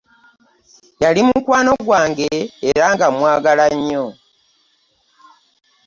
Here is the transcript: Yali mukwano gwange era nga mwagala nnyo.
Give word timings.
Yali 1.03 1.21
mukwano 1.27 1.71
gwange 1.85 2.29
era 2.69 2.85
nga 2.93 3.07
mwagala 3.15 3.65
nnyo. 3.75 4.05